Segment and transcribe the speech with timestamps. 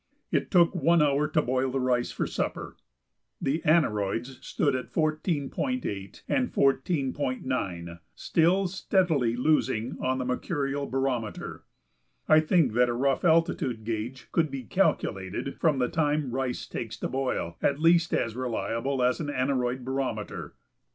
[0.31, 2.75] It took one hour to boil the rice for supper.
[3.39, 11.65] The aneroids stood at 14.8 and 14.9, still steadily losing on the mercurial barometer.
[12.27, 16.97] I think that a rough altitude gauge could be calculated from the time rice takes
[16.97, 20.55] to boil at least as reliable as an aneroid barometer.